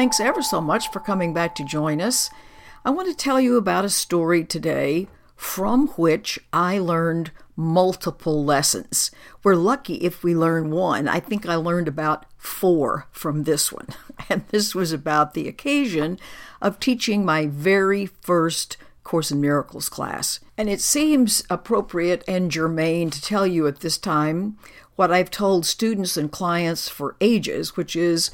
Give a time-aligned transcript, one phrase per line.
[0.00, 2.30] thanks ever so much for coming back to join us.
[2.86, 9.10] I want to tell you about a story today from which I learned multiple lessons.
[9.44, 11.06] We're lucky if we learn one.
[11.06, 13.88] I think I learned about four from this one.
[14.30, 16.18] And this was about the occasion
[16.62, 20.40] of teaching my very first Course in Miracles class.
[20.56, 24.56] And it seems appropriate and germane to tell you at this time
[24.96, 28.30] what I've told students and clients for ages, which is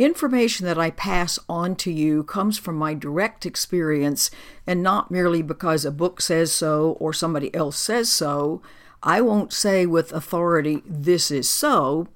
[0.00, 4.30] information that I pass on to you comes from my direct experience
[4.66, 8.62] and not merely because a book says so or somebody else says so.
[9.02, 12.08] I won't say with authority, this is so,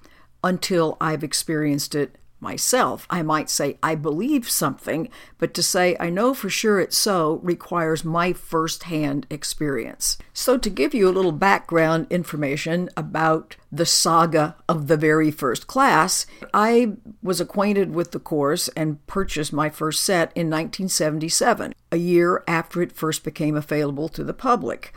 [0.42, 3.08] until I've experienced it myself.
[3.10, 5.08] I might say, I believe something,
[5.38, 10.16] but to say, I know for sure it's so requires my firsthand experience.
[10.32, 15.66] So, to give you a little background information about the saga of the very first
[15.66, 21.96] class, I was acquainted with the course and purchased my first set in 1977, a
[21.96, 24.94] year after it first became available to the public.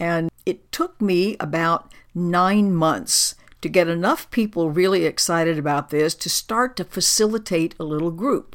[0.00, 3.35] And it took me about nine months
[3.66, 8.54] to get enough people really excited about this to start to facilitate a little group,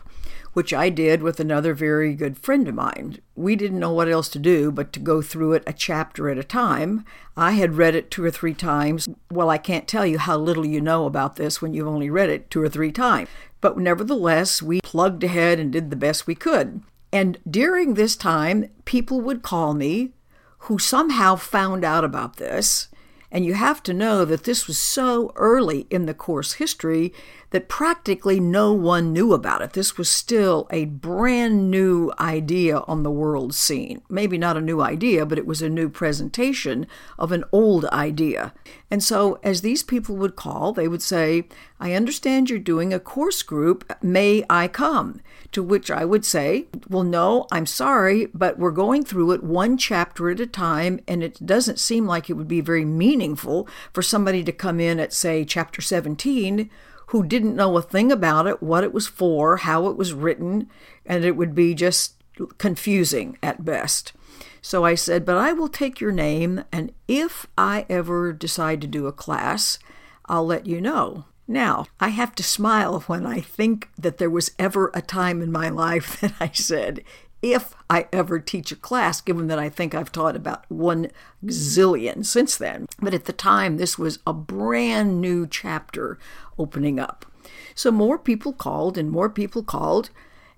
[0.54, 3.20] which I did with another very good friend of mine.
[3.36, 6.38] We didn't know what else to do but to go through it a chapter at
[6.38, 7.04] a time.
[7.36, 9.10] I had read it two or three times.
[9.30, 12.30] Well, I can't tell you how little you know about this when you've only read
[12.30, 13.28] it two or three times.
[13.60, 16.84] But nevertheless, we plugged ahead and did the best we could.
[17.12, 20.14] And during this time, people would call me
[20.60, 22.88] who somehow found out about this
[23.32, 27.14] and you have to know that this was so early in the course history
[27.52, 29.74] that practically no one knew about it.
[29.74, 34.02] This was still a brand new idea on the world scene.
[34.10, 36.88] Maybe not a new idea, but it was a new presentation
[37.20, 38.54] of an old idea.
[38.90, 41.46] And so, as these people would call, they would say,
[41.82, 43.92] I understand you're doing a course group.
[44.04, 45.20] May I come?
[45.54, 49.78] To which I would say, Well, no, I'm sorry, but we're going through it one
[49.78, 54.04] chapter at a time, and it doesn't seem like it would be very meaningful for
[54.04, 56.70] somebody to come in at, say, chapter 17
[57.08, 60.70] who didn't know a thing about it, what it was for, how it was written,
[61.06, 62.14] and it would be just
[62.60, 64.14] confusing at best.
[64.62, 68.88] So I said, But I will take your name, and if I ever decide to
[68.88, 69.80] do a class,
[70.28, 71.26] I'll let you know.
[71.48, 75.52] Now, I have to smile when I think that there was ever a time in
[75.52, 77.04] my life that I said,
[77.42, 81.10] if I ever teach a class, given that I think I've taught about one
[81.46, 82.86] zillion since then.
[83.00, 86.20] But at the time, this was a brand new chapter
[86.60, 87.26] opening up.
[87.74, 90.12] So more people called and more people called.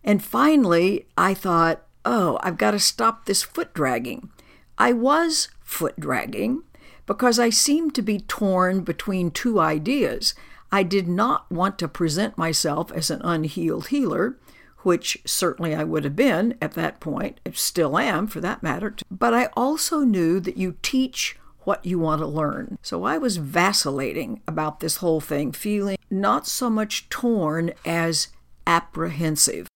[0.04, 4.30] And finally, I thought, oh, I've got to stop this foot dragging.
[4.78, 6.64] I was foot dragging
[7.06, 10.34] because I seemed to be torn between two ideas.
[10.74, 14.40] I did not want to present myself as an unhealed healer,
[14.80, 18.96] which certainly I would have been at that point, still am for that matter.
[19.12, 22.80] But I also knew that you teach what you want to learn.
[22.82, 28.30] So I was vacillating about this whole thing, feeling not so much torn as
[28.66, 29.68] apprehensive.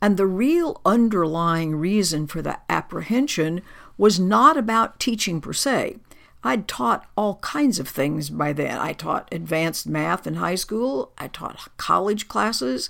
[0.00, 3.60] And the real underlying reason for the apprehension
[3.98, 5.98] was not about teaching per se.
[6.42, 8.78] I'd taught all kinds of things by then.
[8.78, 12.88] I taught advanced math in high school, I taught college classes,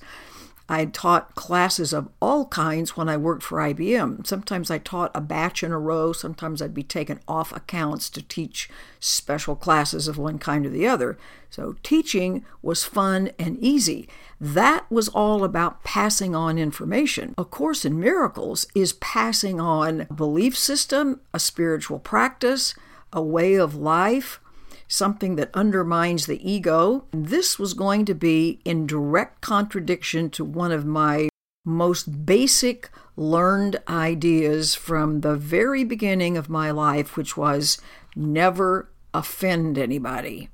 [0.71, 4.25] I taught classes of all kinds when I worked for IBM.
[4.25, 8.23] Sometimes I taught a batch in a row, sometimes I'd be taken off accounts to
[8.23, 11.19] teach special classes of one kind or the other.
[11.51, 14.09] So teaching was fun and easy.
[14.41, 17.35] That was all about passing on information.
[17.37, 22.77] A Course in Miracles is passing on a belief system, a spiritual practice,
[23.13, 24.41] a way of life,
[24.89, 27.05] something that undermines the ego.
[27.13, 31.29] This was going to be in direct contradiction to one of my
[31.65, 37.79] most basic learned ideas from the very beginning of my life, which was
[38.17, 40.49] never offend anybody.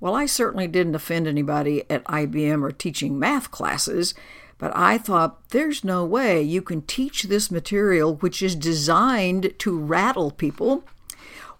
[0.00, 4.14] Well, I certainly didn't offend anybody at IBM or teaching math classes,
[4.56, 9.78] but I thought there's no way you can teach this material, which is designed to
[9.78, 10.84] rattle people,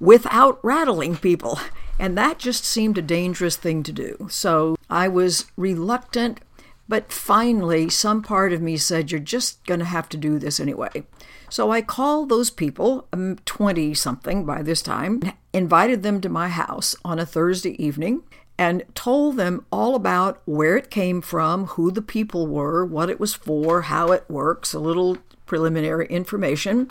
[0.00, 1.58] without rattling people.
[1.98, 4.28] And that just seemed a dangerous thing to do.
[4.30, 6.40] So I was reluctant,
[6.88, 10.60] but finally, some part of me said, You're just going to have to do this
[10.60, 11.04] anyway.
[11.50, 15.22] So I called those people, um, 20 something by this time,
[15.52, 18.22] invited them to my house on a Thursday evening,
[18.58, 23.20] and told them all about where it came from, who the people were, what it
[23.20, 25.18] was for, how it works, a little
[25.48, 26.88] preliminary information,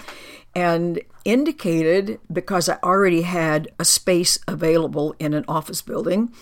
[0.54, 6.34] and indicated, because I already had a space available in an office building,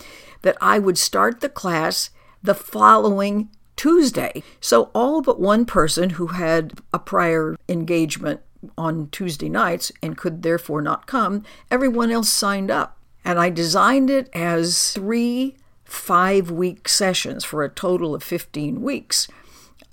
[0.42, 2.10] that I would start the class
[2.42, 4.42] the following Tuesday.
[4.60, 8.42] So all but one person who had a prior engagement
[8.78, 12.98] on Tuesday nights and could therefore not come, everyone else signed up.
[13.24, 19.28] And I designed it as three five week sessions for a total of 15 weeks.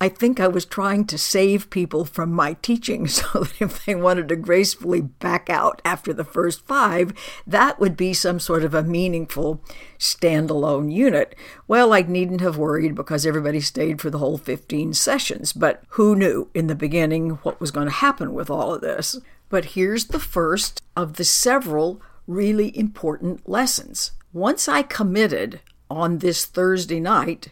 [0.03, 3.95] I think I was trying to save people from my teaching so that if they
[3.95, 7.13] wanted to gracefully back out after the first five,
[7.47, 9.63] that would be some sort of a meaningful
[10.01, 11.37] standalone unit.
[11.69, 16.17] Well, I needn't have worried because everybody stayed for the whole 15 sessions, but who
[16.17, 19.21] knew in the beginning what was going to happen with all of this?
[19.51, 24.11] But here's the first of the several really important lessons.
[24.33, 27.51] Once I committed on this Thursday night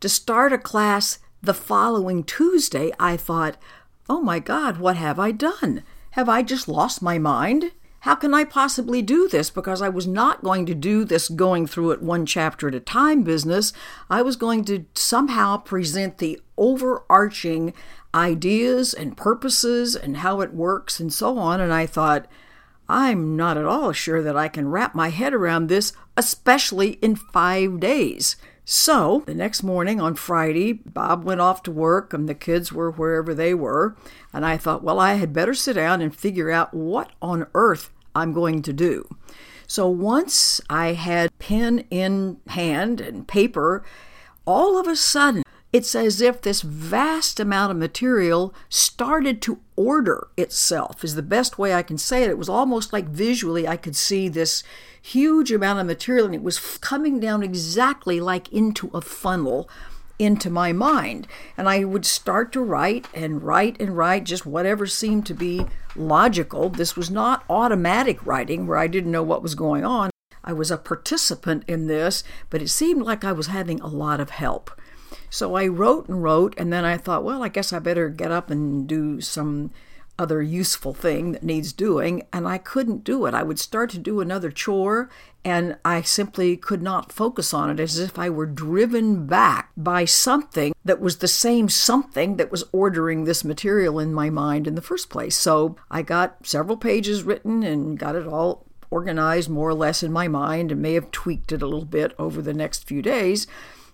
[0.00, 3.56] to start a class the following Tuesday, I thought,
[4.08, 5.82] oh my God, what have I done?
[6.12, 7.72] Have I just lost my mind?
[8.00, 9.50] How can I possibly do this?
[9.50, 12.80] Because I was not going to do this going through it one chapter at a
[12.80, 13.72] time business.
[14.08, 17.74] I was going to somehow present the overarching
[18.14, 21.60] ideas and purposes and how it works and so on.
[21.60, 22.26] And I thought,
[22.88, 27.16] I'm not at all sure that I can wrap my head around this, especially in
[27.16, 28.36] five days.
[28.72, 32.92] So the next morning on Friday, Bob went off to work and the kids were
[32.92, 33.96] wherever they were.
[34.32, 37.90] And I thought, well, I had better sit down and figure out what on earth
[38.14, 39.16] I'm going to do.
[39.66, 43.84] So once I had pen in hand and paper,
[44.46, 50.28] all of a sudden it's as if this vast amount of material started to order
[50.36, 52.30] itself, is the best way I can say it.
[52.30, 54.64] It was almost like visually I could see this
[55.00, 59.68] huge amount of material and it was coming down exactly like into a funnel
[60.20, 61.26] into my mind.
[61.56, 65.64] And I would start to write and write and write just whatever seemed to be
[65.96, 66.68] logical.
[66.68, 70.10] This was not automatic writing where I didn't know what was going on.
[70.44, 74.20] I was a participant in this, but it seemed like I was having a lot
[74.20, 74.70] of help.
[75.28, 78.30] So I wrote and wrote, and then I thought, well, I guess I better get
[78.30, 79.70] up and do some
[80.20, 83.32] other useful thing that needs doing, and I couldn't do it.
[83.32, 85.08] I would start to do another chore,
[85.46, 90.04] and I simply could not focus on it as if I were driven back by
[90.04, 94.74] something that was the same something that was ordering this material in my mind in
[94.74, 95.38] the first place.
[95.38, 100.12] So I got several pages written and got it all organized more or less in
[100.12, 103.46] my mind and may have tweaked it a little bit over the next few days.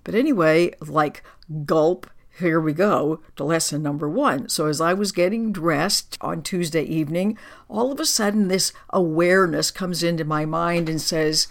[0.07, 1.25] But anyway, like
[1.65, 2.09] gulp,
[2.39, 4.49] here we go to lesson number one.
[4.49, 7.37] So, as I was getting dressed on Tuesday evening,
[7.69, 11.49] all of a sudden this awareness comes into my mind and says,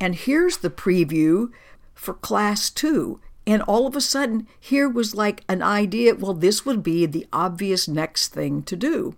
[0.00, 1.50] and here's the preview
[1.94, 3.18] for class two.
[3.44, 7.26] And all of a sudden, here was like an idea well, this would be the
[7.32, 9.16] obvious next thing to do.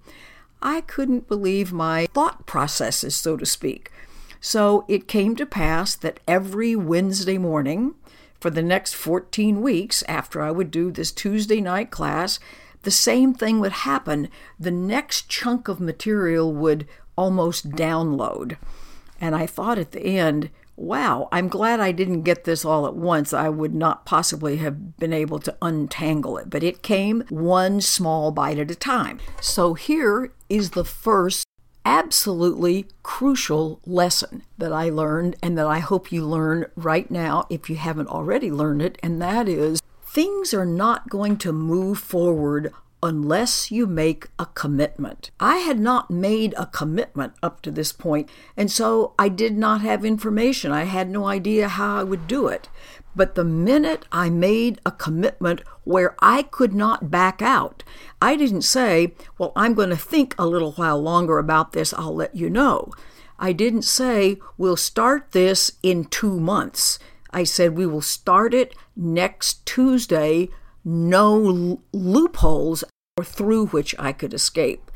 [0.62, 3.93] I couldn't believe my thought processes, so to speak.
[4.40, 7.94] So it came to pass that every Wednesday morning,
[8.40, 12.38] for the next 14 weeks after I would do this Tuesday night class,
[12.82, 14.29] the same thing would happen.
[14.58, 16.87] The next chunk of material would
[17.17, 18.56] almost download.
[19.20, 22.94] And I thought at the end, wow, I'm glad I didn't get this all at
[22.94, 23.32] once.
[23.32, 28.31] I would not possibly have been able to untangle it, but it came one small
[28.31, 29.19] bite at a time.
[29.40, 31.48] So here is the first
[31.88, 37.71] absolutely crucial lesson that I learned and that I hope you learn right now if
[37.71, 42.75] you haven't already learned it, and that is things are not going to move forward
[43.02, 45.31] unless you make a commitment.
[45.38, 49.81] I had not made a commitment up to this point, and so I did not
[49.83, 50.73] have information.
[50.73, 52.69] I had no idea how I would do it.
[53.14, 57.83] But the minute I made a commitment where I could not back out,
[58.23, 62.14] I didn't say, Well, I'm going to think a little while longer about this, I'll
[62.14, 62.93] let you know.
[63.38, 66.99] I didn't say, We'll start this in two months.
[67.33, 70.49] I said, We will start it next Tuesday,
[70.88, 72.83] no loopholes
[73.23, 74.90] through which I could escape.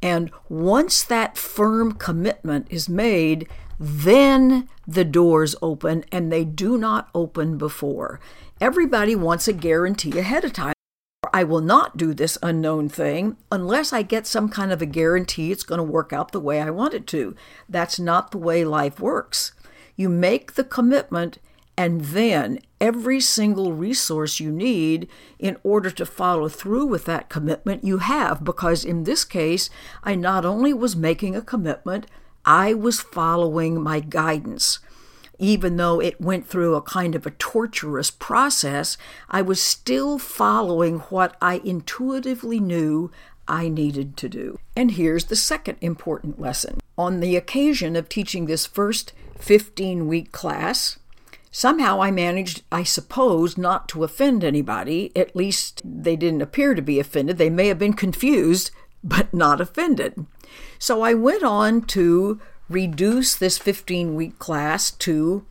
[0.00, 3.48] And once that firm commitment is made,
[3.78, 8.20] then the doors open and they do not open before.
[8.60, 10.74] Everybody wants a guarantee ahead of time.
[11.32, 15.50] I will not do this unknown thing unless I get some kind of a guarantee
[15.50, 17.34] it's going to work out the way I want it to.
[17.68, 19.52] That's not the way life works.
[19.96, 21.38] You make the commitment
[21.76, 27.84] and then every single resource you need in order to follow through with that commitment
[27.84, 28.44] you have.
[28.44, 29.70] Because in this case,
[30.02, 32.06] I not only was making a commitment,
[32.44, 34.78] I was following my guidance.
[35.38, 38.96] Even though it went through a kind of a torturous process,
[39.28, 43.10] I was still following what I intuitively knew
[43.48, 44.58] I needed to do.
[44.76, 46.80] And here's the second important lesson.
[46.96, 50.98] On the occasion of teaching this first 15 week class,
[51.56, 55.12] Somehow I managed, I suppose, not to offend anybody.
[55.14, 57.38] At least they didn't appear to be offended.
[57.38, 58.72] They may have been confused,
[59.04, 60.26] but not offended.
[60.80, 65.46] So I went on to reduce this 15 week class to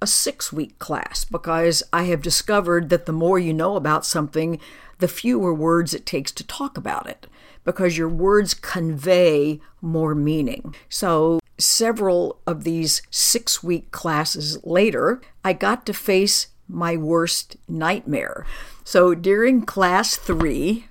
[0.00, 4.60] a six week class because I have discovered that the more you know about something,
[5.00, 7.26] the fewer words it takes to talk about it
[7.68, 10.74] because your words convey more meaning.
[10.88, 18.46] So, several of these six week classes later, I got to face my worst nightmare.
[18.84, 20.86] So, during class three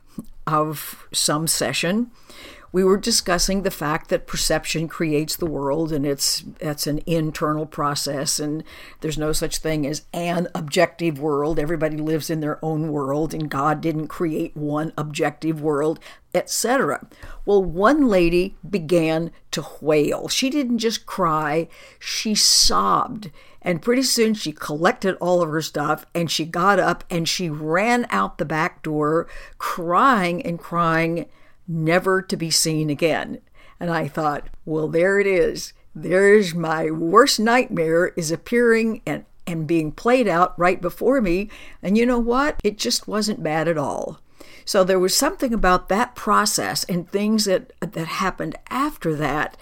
[0.45, 2.11] of some session,
[2.71, 7.65] we were discussing the fact that perception creates the world and it's it's an internal
[7.65, 8.63] process and
[9.01, 11.59] there's no such thing as an objective world.
[11.59, 15.99] Everybody lives in their own world and God didn't create one objective world
[16.35, 17.07] etc
[17.45, 20.27] well one lady began to wail.
[20.27, 21.69] She didn't just cry.
[21.99, 23.31] She sobbed
[23.61, 27.49] and pretty soon she collected all of her stuff and she got up and she
[27.49, 31.25] ran out the back door crying and crying
[31.67, 33.39] never to be seen again.
[33.79, 35.73] And I thought, well, there it is.
[35.93, 41.49] There's my worst nightmare is appearing and, and being played out right before me.
[41.81, 42.59] And you know what?
[42.63, 44.19] It just wasn't bad at all.
[44.65, 49.57] So there was something about that process and things that that happened after that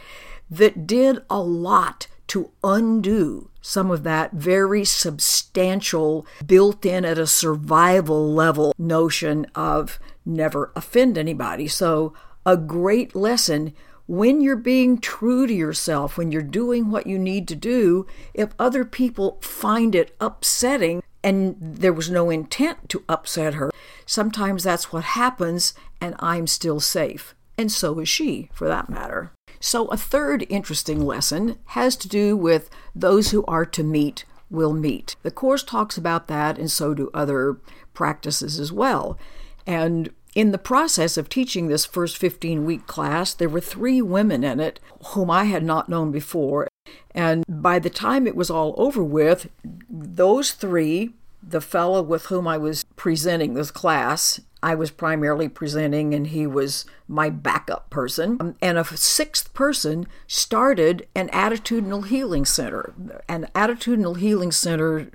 [0.49, 7.25] that did a lot to undo some of that very substantial, built in at a
[7.25, 11.67] survival level notion of never offend anybody.
[11.67, 12.13] So,
[12.45, 13.73] a great lesson
[14.07, 18.49] when you're being true to yourself, when you're doing what you need to do, if
[18.59, 23.71] other people find it upsetting and there was no intent to upset her,
[24.05, 27.33] sometimes that's what happens, and I'm still safe.
[27.57, 29.31] And so is she, for that matter.
[29.65, 34.73] So, a third interesting lesson has to do with those who are to meet will
[34.73, 35.15] meet.
[35.23, 37.57] The Course talks about that, and so do other
[37.95, 39.17] practices as well.
[39.65, 44.43] And in the process of teaching this first 15 week class, there were three women
[44.43, 46.67] in it whom I had not known before.
[47.15, 49.49] And by the time it was all over with,
[49.89, 51.15] those three,
[51.47, 56.47] the fellow with whom I was presenting this class, I was primarily presenting, and he
[56.47, 58.37] was my backup person.
[58.39, 62.93] Um, and a sixth person started an attitudinal healing center.
[63.27, 65.07] An attitudinal healing center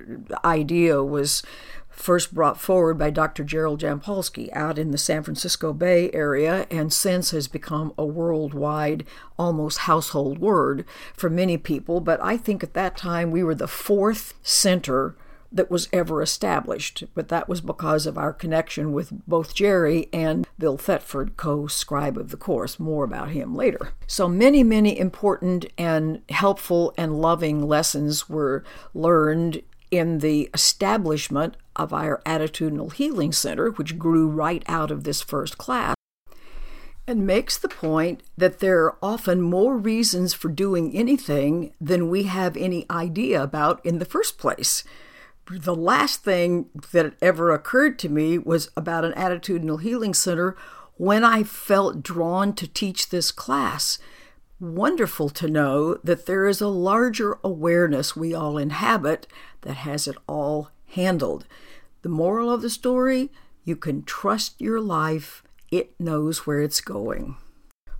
[0.45, 1.43] idea was
[1.89, 3.43] first brought forward by Dr.
[3.43, 9.05] Gerald Jampolsky out in the San Francisco Bay Area and since has become a worldwide,
[9.37, 11.99] almost household word for many people.
[11.99, 15.15] But I think at that time we were the fourth center
[15.51, 20.47] that was ever established, but that was because of our connection with both Jerry and
[20.57, 22.79] Bill Thetford, co scribe of the course.
[22.79, 23.89] More about him later.
[24.07, 31.93] So many, many important and helpful and loving lessons were learned in the establishment of
[31.93, 35.95] our Attitudinal Healing Center, which grew right out of this first class,
[37.05, 42.23] and makes the point that there are often more reasons for doing anything than we
[42.23, 44.83] have any idea about in the first place.
[45.49, 50.55] The last thing that ever occurred to me was about an Attitudinal Healing Center
[50.95, 53.97] when I felt drawn to teach this class
[54.61, 59.25] wonderful to know that there is a larger awareness we all inhabit
[59.61, 61.47] that has it all handled.
[62.03, 63.31] The moral of the story
[63.63, 67.37] you can trust your life, it knows where it's going.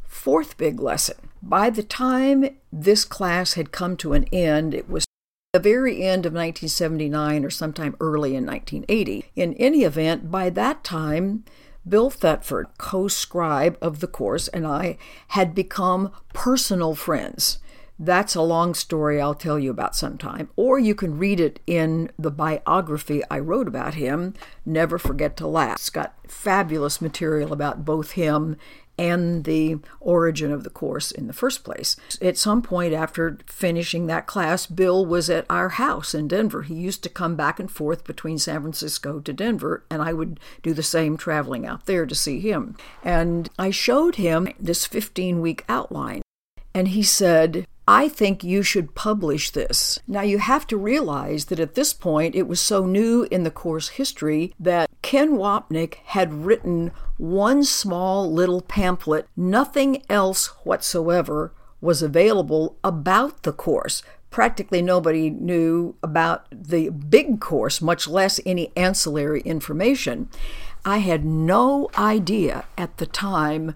[0.07, 5.05] Fourth big lesson by the time this class had come to an end, it was
[5.53, 9.25] the very end of 1979 or sometime early in 1980.
[9.35, 11.43] In any event, by that time,
[11.85, 14.97] Bill Thetford, co scribe of the course, and I
[15.29, 17.59] had become personal friends.
[17.99, 20.49] That's a long story I'll tell you about sometime.
[20.55, 24.33] Or you can read it in the biography I wrote about him,
[24.65, 25.75] Never Forget to Laugh.
[25.75, 28.55] It's got fabulous material about both him
[29.01, 31.95] and the origin of the course in the first place.
[32.21, 36.61] At some point after finishing that class, Bill was at our house in Denver.
[36.61, 40.39] He used to come back and forth between San Francisco to Denver, and I would
[40.61, 42.77] do the same traveling out there to see him.
[43.03, 46.21] And I showed him this 15 week outline,
[46.75, 49.99] and he said, I think you should publish this.
[50.07, 53.51] Now, you have to realize that at this point it was so new in the
[53.51, 59.27] course history that Ken Wapnick had written one small little pamphlet.
[59.35, 64.03] Nothing else whatsoever was available about the course.
[64.29, 70.29] Practically nobody knew about the big course, much less any ancillary information.
[70.85, 73.75] I had no idea at the time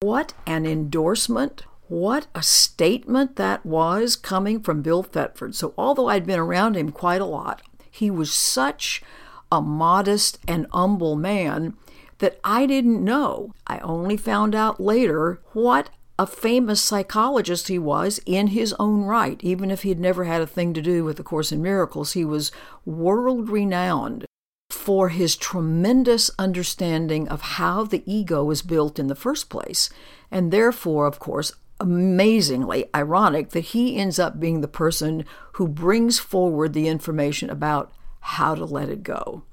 [0.00, 5.54] what an endorsement what a statement that was coming from Bill Thetford.
[5.54, 9.02] So, although I'd been around him quite a lot, he was such
[9.50, 11.74] a modest and humble man
[12.18, 13.52] that I didn't know.
[13.66, 19.38] I only found out later what a famous psychologist he was in his own right.
[19.42, 22.12] Even if he had never had a thing to do with the Course in Miracles,
[22.12, 22.52] he was
[22.84, 24.24] world renowned
[24.70, 29.90] for his tremendous understanding of how the ego is built in the first place.
[30.30, 36.18] And therefore, of course, amazingly ironic that he ends up being the person who brings
[36.18, 39.44] forward the information about how to let it go.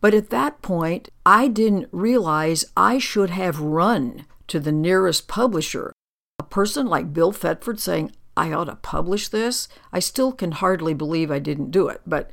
[0.00, 5.92] But at that point, I didn't realize I should have run to the nearest publisher.
[6.38, 10.94] A person like Bill Thetford saying, I ought to publish this, I still can hardly
[10.94, 12.00] believe I didn't do it.
[12.06, 12.30] But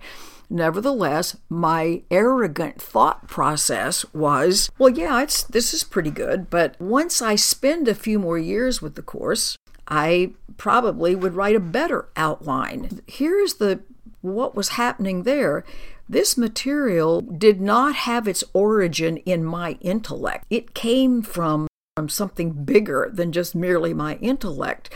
[0.52, 6.50] nevertheless, my arrogant thought process was, well, yeah, it's, this is pretty good.
[6.50, 9.56] But once I spend a few more years with the course,
[9.88, 13.02] I probably would write a better outline.
[13.08, 13.82] Here's the
[14.22, 15.66] what was happening there.
[16.08, 20.46] This material did not have its origin in my intellect.
[20.50, 24.94] It came from, from something bigger than just merely my intellect.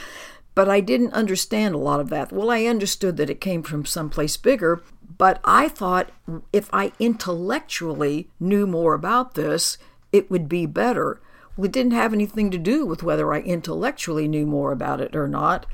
[0.54, 2.32] But I didn't understand a lot of that.
[2.32, 4.82] Well, I understood that it came from someplace bigger,
[5.18, 6.12] but I thought
[6.52, 9.78] if I intellectually knew more about this,
[10.12, 11.22] it would be better.
[11.56, 15.16] Well, it didn't have anything to do with whether I intellectually knew more about it
[15.16, 15.66] or not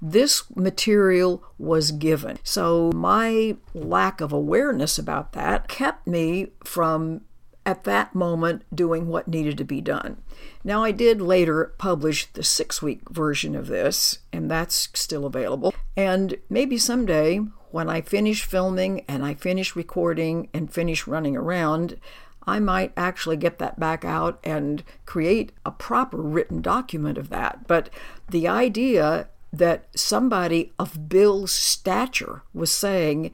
[0.00, 2.38] this material was given.
[2.42, 7.22] So my lack of awareness about that kept me from
[7.66, 10.16] at that moment doing what needed to be done.
[10.64, 15.74] Now, I did later publish the six week version of this, and that's still available.
[15.96, 17.40] And maybe someday,
[17.70, 21.98] when I finish filming and I finish recording and finish running around,
[22.46, 27.66] I might actually get that back out and create a proper written document of that.
[27.66, 27.90] But
[28.28, 33.32] the idea that somebody of Bill's stature was saying,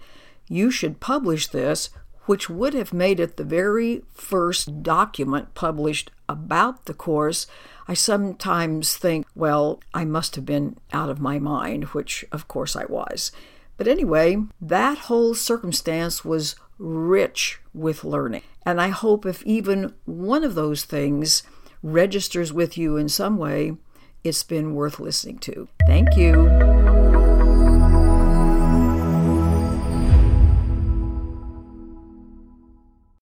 [0.49, 1.91] You should publish this,
[2.27, 7.47] which would have made it the very first document published about the course.
[7.87, 12.77] I sometimes think, well, I must have been out of my mind, which of course
[12.77, 13.31] I was.
[13.77, 18.43] But anyway, that whole circumstance was rich with learning.
[18.67, 21.43] And I hope if even one of those things
[21.83, 23.77] registers with you in some way,
[24.23, 25.69] it's been worth listening to.
[25.87, 27.04] Thank you.